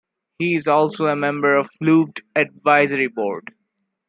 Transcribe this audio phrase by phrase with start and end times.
[0.39, 3.53] He is also a member of Flooved advisory board.